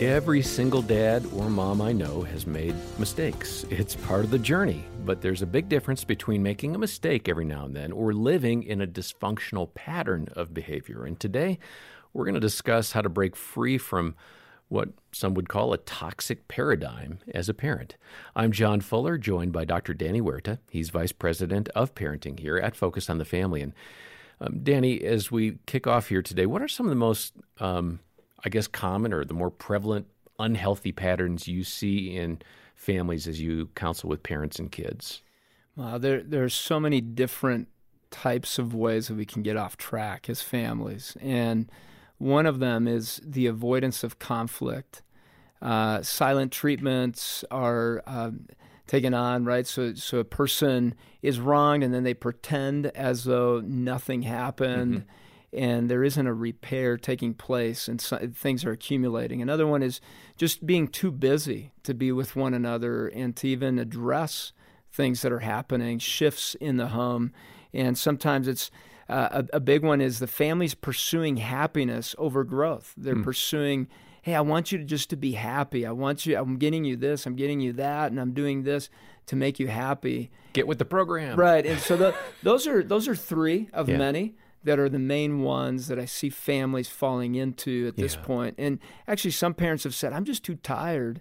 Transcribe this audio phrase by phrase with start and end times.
[0.00, 3.64] Every single dad or mom I know has made mistakes.
[3.68, 7.44] It's part of the journey, but there's a big difference between making a mistake every
[7.44, 11.04] now and then or living in a dysfunctional pattern of behavior.
[11.04, 11.58] And today,
[12.12, 14.14] we're going to discuss how to break free from
[14.68, 17.96] what some would call a toxic paradigm as a parent.
[18.36, 19.94] I'm John Fuller, joined by Dr.
[19.94, 20.60] Danny Huerta.
[20.70, 23.62] He's Vice President of Parenting here at Focus on the Family.
[23.62, 23.72] And
[24.40, 27.98] um, Danny, as we kick off here today, what are some of the most um,
[28.44, 30.06] I guess, common or the more prevalent
[30.38, 32.40] unhealthy patterns you see in
[32.76, 35.22] families as you counsel with parents and kids?
[35.76, 37.68] Well, there are so many different
[38.10, 41.70] types of ways that we can get off track as families, and
[42.18, 45.02] one of them is the avoidance of conflict.
[45.60, 48.46] Uh, silent treatments are um,
[48.86, 49.66] taken on, right?
[49.66, 54.94] So, so a person is wronged, and then they pretend as though nothing happened.
[54.94, 55.10] Mm-hmm
[55.52, 59.40] and there isn't a repair taking place and so, things are accumulating.
[59.40, 60.00] Another one is
[60.36, 64.52] just being too busy to be with one another and to even address
[64.92, 67.32] things that are happening, shifts in the home.
[67.72, 68.70] And sometimes it's
[69.08, 72.94] uh, a, a, big one is the family's pursuing happiness over growth.
[72.96, 73.24] They're mm.
[73.24, 73.88] pursuing,
[74.22, 75.86] hey, I want you to just to be happy.
[75.86, 78.90] I want you, I'm getting you this, I'm getting you that, and I'm doing this
[79.26, 80.30] to make you happy.
[80.52, 81.38] Get with the program.
[81.38, 81.64] Right.
[81.64, 83.96] And so the, those are those are three of yeah.
[83.96, 88.56] many that are the main ones that I see families falling into at this point.
[88.58, 91.20] And actually, some parents have said, I'm just too tired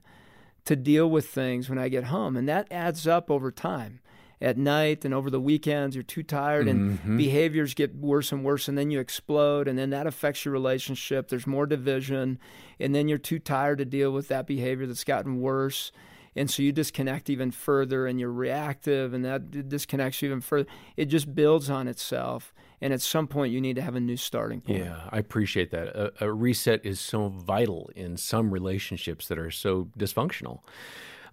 [0.65, 2.35] to deal with things when I get home.
[2.35, 3.99] And that adds up over time.
[4.39, 7.17] At night and over the weekends, you're too tired, and mm-hmm.
[7.17, 11.29] behaviors get worse and worse, and then you explode, and then that affects your relationship.
[11.29, 12.37] There's more division,
[12.79, 15.91] and then you're too tired to deal with that behavior that's gotten worse
[16.37, 20.69] and so you disconnect even further and you're reactive and that disconnects you even further
[20.95, 24.17] it just builds on itself and at some point you need to have a new
[24.17, 24.79] starting point.
[24.79, 25.87] Yeah, I appreciate that.
[25.87, 30.59] A, a, reset is so vital in some relationships that are so dysfunctional.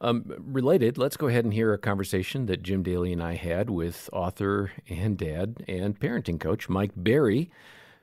[0.00, 3.70] Um, related, let's go ahead and hear a conversation that Jim Daly and I had
[3.70, 7.50] with author and dad and parenting coach Mike Berry,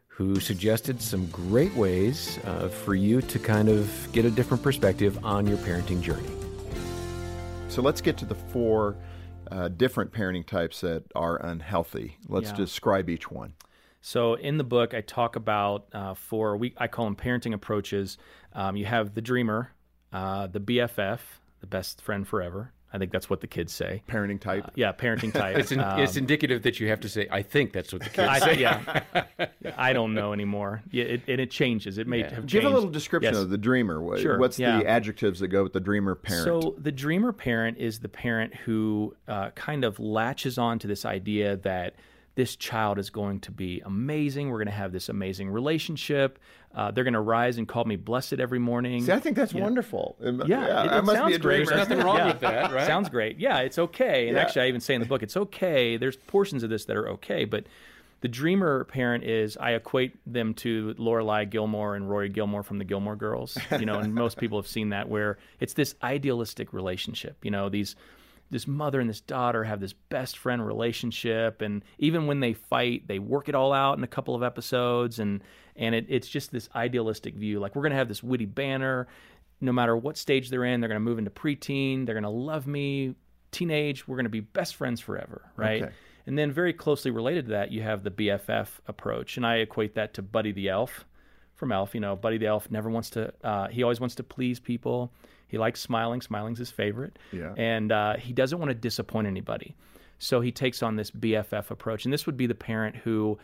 [0.07, 5.23] who suggested some great ways uh, for you to kind of get a different perspective
[5.23, 6.29] on your parenting journey.
[7.69, 8.95] So let's get to the four
[9.51, 12.17] uh, different parenting types that are unhealthy.
[12.27, 12.55] Let's yeah.
[12.55, 13.53] describe each one.
[14.01, 16.57] So in the book, I talk about uh, four.
[16.57, 18.17] We I call them parenting approaches.
[18.53, 19.73] Um, you have the dreamer,
[20.11, 21.19] uh, the BFF,
[21.59, 22.71] the best friend forever.
[22.93, 24.03] I think that's what the kids say.
[24.07, 24.65] Parenting type.
[24.65, 25.57] Uh, yeah, parenting type.
[25.59, 28.09] it's, in, um, it's, indicative that you have to say, "I think that's what the
[28.09, 29.03] kids I, say." yeah,
[29.77, 30.83] I don't know anymore.
[30.91, 31.97] Yeah, it, and it changes.
[31.97, 32.23] It may yeah.
[32.25, 32.53] have changed.
[32.53, 33.43] Give a little description yes.
[33.43, 34.01] of the dreamer.
[34.17, 34.37] Sure.
[34.37, 34.79] What's yeah.
[34.79, 36.43] the adjectives that go with the dreamer parent?
[36.43, 41.05] So the dreamer parent is the parent who uh, kind of latches on to this
[41.05, 41.95] idea that
[42.41, 44.49] this child is going to be amazing.
[44.49, 46.39] We're going to have this amazing relationship.
[46.73, 49.05] Uh, they're going to rise and call me blessed every morning.
[49.05, 50.15] See, I think that's you wonderful.
[50.19, 51.67] Yeah, yeah it, it sounds great.
[51.67, 52.27] There's nothing wrong yeah.
[52.29, 52.87] with that, right?
[52.87, 53.37] Sounds great.
[53.37, 54.27] Yeah, it's okay.
[54.27, 54.41] And yeah.
[54.41, 55.97] actually, I even say in the book, it's okay.
[55.97, 57.65] There's portions of this that are okay, but
[58.21, 62.85] the dreamer parent is I equate them to Lorelai Gilmore and Rory Gilmore from the
[62.85, 63.55] Gilmore Girls.
[63.69, 67.37] You know, and most people have seen that where it's this idealistic relationship.
[67.43, 67.95] You know, these
[68.51, 73.07] this mother and this daughter have this best friend relationship and even when they fight
[73.07, 75.41] they work it all out in a couple of episodes and
[75.75, 79.07] and it, it's just this idealistic view like we're going to have this witty banner.
[79.61, 82.29] No matter what stage they're in they're going to move into preteen they're going to
[82.29, 83.15] love me
[83.51, 85.83] teenage we're going to be best friends forever right?
[85.83, 85.91] Okay.
[86.25, 89.95] and then very closely related to that you have the bff approach and i equate
[89.95, 91.05] that to buddy the elf
[91.55, 94.23] from elf you know buddy the elf never wants to uh, he always wants to
[94.23, 95.11] please people
[95.51, 96.21] he likes smiling.
[96.21, 97.19] Smiling's his favorite.
[97.33, 97.53] Yeah.
[97.57, 99.75] And uh, he doesn't want to disappoint anybody.
[100.17, 102.05] So he takes on this BFF approach.
[102.05, 103.37] And this would be the parent who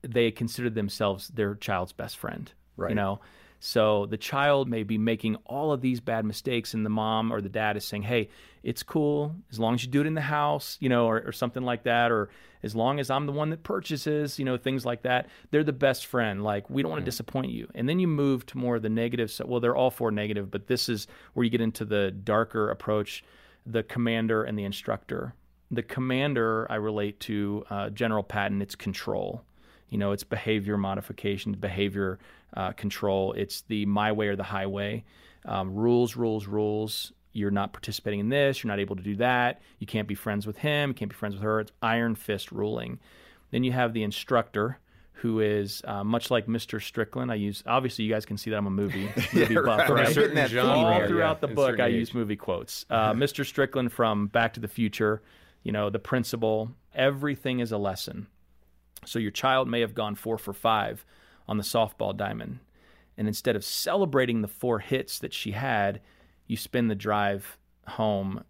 [0.00, 2.50] they consider themselves their child's best friend.
[2.78, 2.88] Right.
[2.88, 3.20] You know,
[3.64, 7.40] so the child may be making all of these bad mistakes, and the mom or
[7.40, 8.28] the dad is saying, "Hey,
[8.64, 11.30] it's cool as long as you do it in the house, you know, or, or
[11.30, 12.28] something like that, or
[12.64, 15.72] as long as I'm the one that purchases, you know, things like that." They're the
[15.72, 16.42] best friend.
[16.42, 17.68] Like we don't want to disappoint you.
[17.72, 19.30] And then you move to more of the negative.
[19.30, 22.68] So, well, they're all for negative, but this is where you get into the darker
[22.68, 23.22] approach,
[23.64, 25.34] the commander and the instructor.
[25.70, 28.60] The commander I relate to uh, General Patton.
[28.60, 29.44] It's control.
[29.92, 32.18] You know, it's behavior modification, behavior
[32.56, 33.34] uh, control.
[33.34, 35.04] It's the my way or the highway.
[35.44, 37.12] Um, rules, rules, rules.
[37.34, 38.64] You're not participating in this.
[38.64, 39.60] You're not able to do that.
[39.80, 40.90] You can't be friends with him.
[40.90, 41.60] You can't be friends with her.
[41.60, 43.00] It's iron fist ruling.
[43.50, 44.78] Then you have the instructor,
[45.12, 46.80] who is uh, much like Mr.
[46.80, 47.30] Strickland.
[47.30, 49.90] I use obviously you guys can see that I'm a movie movie yeah, buff.
[49.90, 50.16] Right?
[50.16, 50.56] Right?
[50.56, 51.96] All throughout yeah, the book, I age.
[51.96, 52.86] use movie quotes.
[52.88, 53.44] Uh, Mr.
[53.44, 55.20] Strickland from Back to the Future.
[55.62, 56.70] You know the principal.
[56.94, 58.26] Everything is a lesson.
[59.04, 61.04] So your child may have gone four for five
[61.48, 62.60] on the softball diamond.
[63.16, 66.00] And instead of celebrating the four hits that she had,
[66.46, 68.44] you spend the drive home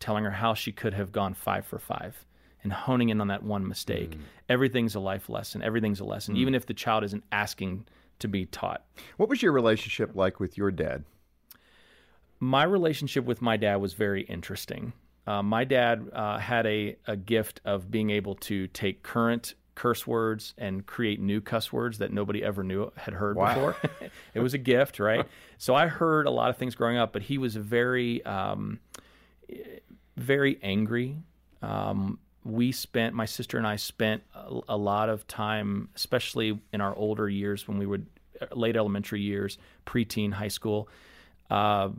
[0.00, 2.24] telling her how she could have gone five for five
[2.62, 4.10] and honing in on that one mistake.
[4.10, 4.20] Mm.
[4.48, 5.62] Everything's a life lesson.
[5.62, 6.38] Everything's a lesson, mm.
[6.38, 7.86] even if the child isn't asking
[8.18, 8.84] to be taught.
[9.16, 11.04] What was your relationship like with your dad?
[12.38, 14.92] My relationship with my dad was very interesting.
[15.26, 20.06] Uh, my dad uh, had a, a gift of being able to take current curse
[20.06, 23.54] words and create new cuss words that nobody ever knew had heard wow.
[23.54, 23.76] before.
[24.34, 25.26] it was a gift, right?
[25.58, 28.80] so I heard a lot of things growing up, but he was very, um,
[30.16, 31.16] very angry.
[31.62, 36.80] Um, we spent, my sister and I spent a, a, lot of time, especially in
[36.80, 38.06] our older years when we would,
[38.40, 40.88] uh, late elementary years, preteen, high school,
[41.50, 41.90] uh,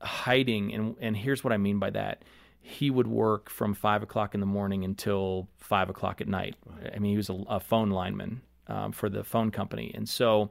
[0.00, 0.74] hiding.
[0.74, 2.22] And, and here's what I mean by that
[2.60, 6.54] he would work from five o'clock in the morning until five o'clock at night.
[6.94, 10.50] I mean, he was a, a phone lineman um, for the phone company, and so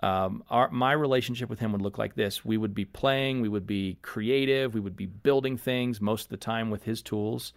[0.00, 3.48] um, our, my relationship with him would look like this: we would be playing, we
[3.48, 7.52] would be creative, we would be building things most of the time with his tools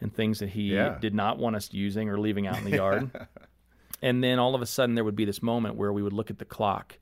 [0.00, 0.98] and things that he yeah.
[1.00, 3.10] did not want us using or leaving out in the yard.
[4.02, 6.30] and then all of a sudden, there would be this moment where we would look
[6.30, 6.98] at the clock,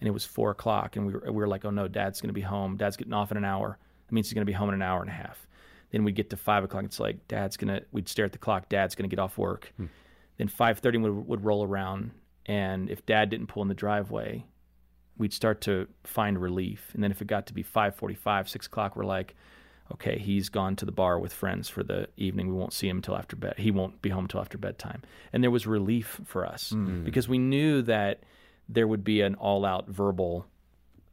[0.00, 2.28] and it was four o'clock, and we were, we were like, "Oh no, Dad's going
[2.28, 2.76] to be home.
[2.76, 3.78] Dad's getting off in an hour.
[4.06, 5.46] That means he's going to be home in an hour and a half."
[5.90, 6.84] Then we'd get to five o'clock.
[6.84, 7.82] It's like Dad's gonna.
[7.92, 8.68] We'd stare at the clock.
[8.68, 9.72] Dad's gonna get off work.
[9.76, 9.86] Hmm.
[10.38, 12.12] Then five thirty would would roll around,
[12.46, 14.44] and if Dad didn't pull in the driveway,
[15.16, 16.90] we'd start to find relief.
[16.94, 19.34] And then if it got to be five forty five, six o'clock, we're like,
[19.92, 22.48] okay, he's gone to the bar with friends for the evening.
[22.48, 23.54] We won't see him until after bed.
[23.58, 25.02] He won't be home until after bedtime.
[25.32, 27.04] And there was relief for us mm.
[27.04, 28.22] because we knew that
[28.68, 30.46] there would be an all out verbal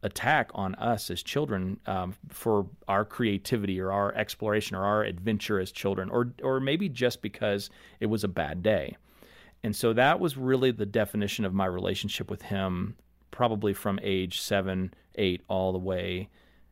[0.03, 5.59] attack on us as children um, for our creativity or our exploration or our adventure
[5.59, 8.95] as children, or or maybe just because it was a bad day.
[9.63, 12.95] And so that was really the definition of my relationship with him,
[13.31, 16.29] probably from age seven, eight, all the way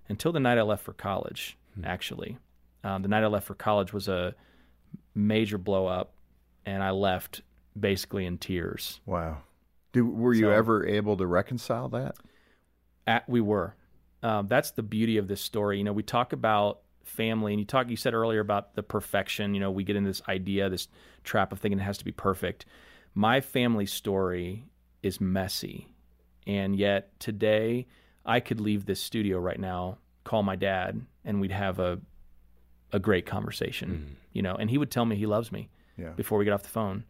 [0.08, 1.58] until the night I left for college.
[1.72, 1.86] Mm-hmm.
[1.86, 2.38] Actually,
[2.84, 4.36] um, the night I left for college was a
[5.16, 6.14] major blow up,
[6.66, 7.42] and I left
[7.78, 9.02] basically in tears.
[9.06, 9.40] Wow.
[9.92, 12.16] Do, were you so, ever able to reconcile that?
[13.08, 13.76] At, we were.
[14.24, 15.78] Um, that's the beauty of this story.
[15.78, 17.90] You know, we talk about family, and you talk.
[17.90, 19.54] You said earlier about the perfection.
[19.54, 20.88] You know, we get in this idea, this
[21.24, 22.66] trap of thinking it has to be perfect.
[23.14, 24.66] My family story
[25.04, 25.88] is messy,
[26.48, 27.88] and yet today
[28.26, 32.00] I could leave this studio right now, call my dad, and we'd have a
[32.92, 33.90] a great conversation.
[33.90, 34.16] Mm.
[34.34, 36.10] You know, and he would tell me he loves me yeah.
[36.10, 37.04] before we get off the phone.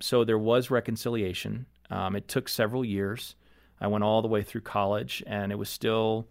[0.00, 1.66] So there was reconciliation.
[1.90, 3.34] Um, it took several years.
[3.82, 6.28] I went all the way through college, and it was still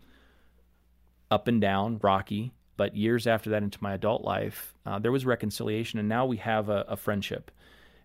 [1.29, 2.53] up and down, rocky.
[2.77, 6.37] But years after that, into my adult life, uh, there was reconciliation, and now we
[6.37, 7.51] have a, a friendship.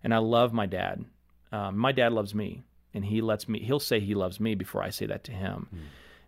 [0.03, 1.05] And I love my dad.
[1.53, 3.59] Um, my dad loves me, and he lets me.
[3.59, 5.69] He'll say he loves me before I say that to him.
[5.73, 5.79] Mm.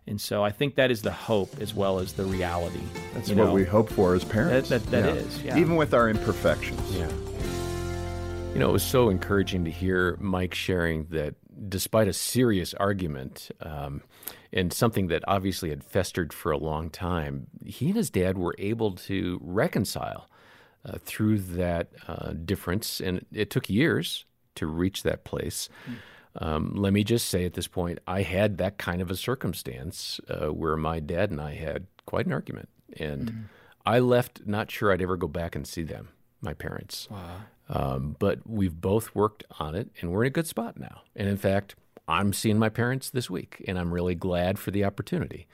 [0.06, 2.80] And so I think that is the hope as well as the reality.
[3.12, 3.52] That's what know?
[3.52, 4.70] we hope for as parents.
[4.70, 5.20] That, that, that yeah.
[5.20, 5.58] is, yeah.
[5.58, 6.80] Even with our imperfections.
[6.90, 7.06] Yeah.
[8.54, 11.34] You know, it was so encouraging to hear Mike sharing that
[11.68, 14.02] despite a serious argument um,
[14.52, 18.54] and something that obviously had festered for a long time, he and his dad were
[18.58, 20.28] able to reconcile
[20.84, 23.00] uh, through that uh, difference.
[23.00, 24.24] And it took years
[24.56, 25.68] to reach that place.
[25.88, 25.96] Mm.
[26.36, 30.20] Um, let me just say at this point, I had that kind of a circumstance
[30.28, 32.68] uh, where my dad and I had quite an argument.
[32.96, 33.44] And mm.
[33.84, 36.08] I left not sure I'd ever go back and see them,
[36.40, 37.08] my parents.
[37.10, 37.42] Wow.
[37.70, 41.02] Um, but we've both worked on it, and we're in a good spot now.
[41.14, 41.76] And in fact,
[42.08, 45.46] I'm seeing my parents this week, and I'm really glad for the opportunity.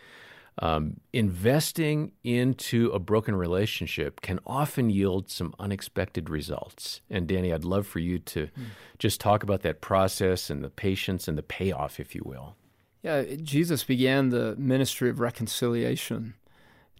[0.58, 7.02] Um, investing into a broken relationship can often yield some unexpected results.
[7.10, 8.64] And Danny, I'd love for you to mm.
[8.98, 12.56] just talk about that process and the patience and the payoff, if you will.
[13.02, 16.34] Yeah, Jesus began the ministry of reconciliation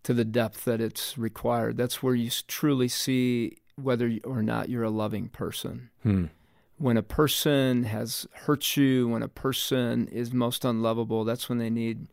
[0.02, 1.78] to the depth that it's required.
[1.78, 5.90] That's where you truly see whether or not you're a loving person.
[6.02, 6.26] Hmm.
[6.78, 11.70] When a person has hurt you, when a person is most unlovable, that's when they
[11.70, 12.08] need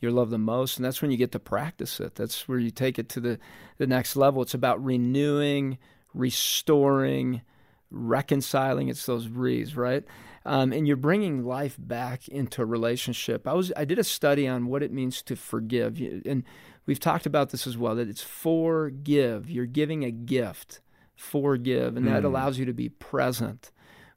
[0.00, 0.76] your love the most.
[0.76, 2.14] And that's when you get to practice it.
[2.14, 3.38] That's where you take it to the,
[3.78, 4.42] the next level.
[4.42, 5.78] It's about renewing,
[6.14, 7.42] restoring,
[7.90, 8.88] reconciling.
[8.88, 10.04] It's those re's, right?
[10.44, 13.46] Um, and you're bringing life back into a relationship.
[13.46, 16.42] I was I did a study on what it means to forgive, and
[16.86, 17.94] we've talked about this as well.
[17.96, 19.50] That it's forgive.
[19.50, 20.80] You're giving a gift
[21.18, 22.26] forgive, and that hmm.
[22.26, 23.70] allows you to be present,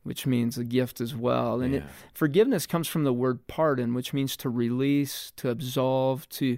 [0.04, 1.62] which means a gift as well.
[1.62, 1.80] And yeah.
[1.80, 6.58] it, forgiveness comes from the word pardon, which means to release, to absolve, to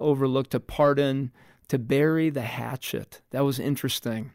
[0.00, 1.30] overlook, to pardon,
[1.68, 3.22] to bury the hatchet.
[3.30, 4.32] That was interesting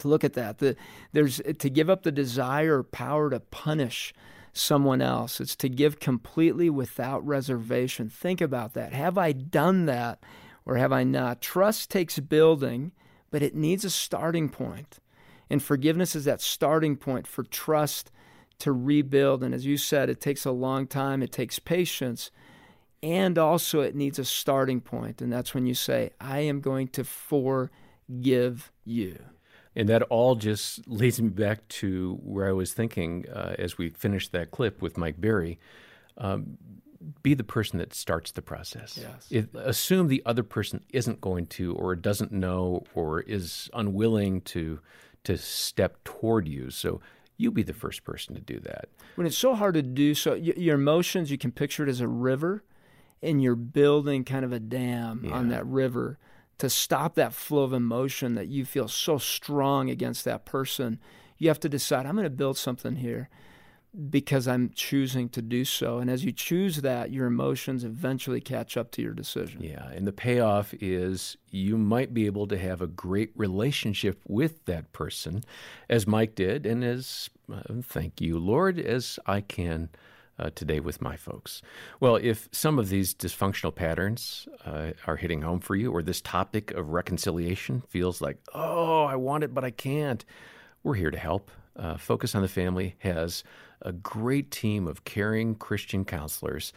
[0.00, 0.58] to look at that.
[0.58, 0.76] The,
[1.12, 4.12] there's to give up the desire or power to punish.
[4.54, 5.40] someone else.
[5.40, 8.08] It's to give completely without reservation.
[8.08, 8.92] Think about that.
[8.92, 10.18] Have I done that
[10.66, 11.40] or have I not?
[11.40, 12.92] Trust takes building,
[13.30, 14.98] but it needs a starting point.
[15.50, 18.10] And forgiveness is that starting point for trust
[18.58, 19.42] to rebuild.
[19.42, 22.30] And as you said, it takes a long time, it takes patience.
[23.02, 25.22] And also, it needs a starting point.
[25.22, 29.18] And that's when you say, I am going to forgive you.
[29.76, 33.90] And that all just leads me back to where I was thinking uh, as we
[33.90, 35.60] finished that clip with Mike Berry.
[36.16, 36.58] Um,
[37.22, 38.98] be the person that starts the process.
[39.00, 39.26] Yes.
[39.30, 44.80] If, assume the other person isn't going to, or doesn't know, or is unwilling to
[45.24, 46.70] to step toward you.
[46.70, 47.00] So
[47.36, 48.88] you be the first person to do that.
[49.16, 52.08] When it's so hard to do so, your emotions, you can picture it as a
[52.08, 52.64] river,
[53.22, 55.32] and you're building kind of a dam yeah.
[55.32, 56.18] on that river
[56.58, 60.98] to stop that flow of emotion that you feel so strong against that person.
[61.36, 63.28] You have to decide, I'm going to build something here
[64.10, 65.98] because I'm choosing to do so.
[65.98, 69.62] And as you choose that, your emotions eventually catch up to your decision.
[69.62, 69.88] Yeah.
[69.88, 74.92] And the payoff is you might be able to have a great relationship with that
[74.92, 75.42] person,
[75.88, 79.88] as Mike did, and as, uh, thank you, Lord, as I can.
[80.40, 81.62] Uh, today with my folks.
[81.98, 86.20] Well, if some of these dysfunctional patterns uh, are hitting home for you, or this
[86.20, 90.24] topic of reconciliation feels like, oh, I want it, but I can't,
[90.84, 91.50] we're here to help.
[91.74, 93.42] Uh, Focus on the Family has
[93.82, 96.72] a great team of caring Christian counselors.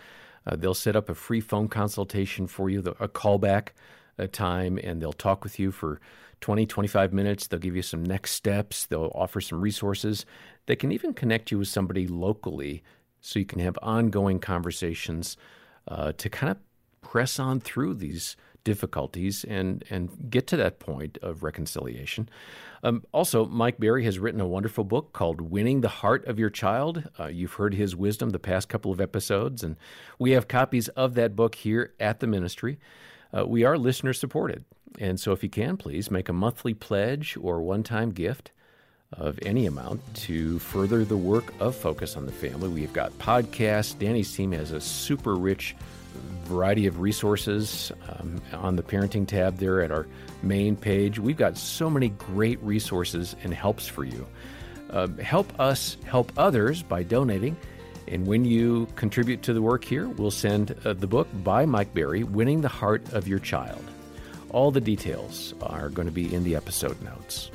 [0.46, 3.70] Uh, they'll set up a free phone consultation for you, a callback
[4.18, 6.00] a time, and they'll talk with you for
[6.42, 7.48] 20, 25 minutes.
[7.48, 8.86] They'll give you some next steps.
[8.86, 10.26] They'll offer some resources.
[10.66, 12.84] They can even connect you with somebody locally
[13.22, 15.38] so you can have ongoing conversations
[15.88, 16.58] uh, to kind of
[17.02, 22.30] press on through these difficulties and, and get to that point of reconciliation.
[22.84, 26.50] Um, also, Mike Berry has written a wonderful book called Winning the Heart of Your
[26.50, 27.10] Child.
[27.20, 29.76] Uh, you've heard his wisdom the past couple of episodes, and
[30.18, 32.80] we have copies of that book here at the ministry.
[33.36, 34.66] Uh, we are listener supported,
[35.00, 38.52] and so if you can, please make a monthly pledge or one time gift
[39.14, 42.70] of any amount to further the work of Focus on the Family.
[42.70, 43.98] We've got podcasts.
[43.98, 45.76] Danny's team has a super rich
[46.44, 50.08] variety of resources um, on the parenting tab there at our
[50.44, 51.20] main page.
[51.20, 54.28] We've got so many great resources and helps for you.
[54.90, 57.56] Uh, help us help others by donating.
[58.08, 61.94] And when you contribute to the work here, we'll send uh, the book by Mike
[61.94, 63.84] Berry, Winning the Heart of Your Child.
[64.50, 67.52] All the details are going to be in the episode notes.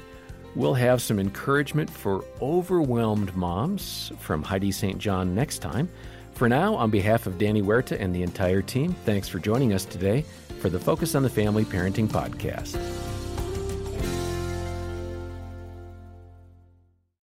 [0.57, 4.97] We'll have some encouragement for overwhelmed moms from Heidi St.
[4.97, 5.91] John next time.
[6.33, 9.85] For now, on behalf of Danny Huerta and the entire team, thanks for joining us
[9.85, 10.25] today
[10.61, 12.75] for the Focus on the Family Parenting Podcast.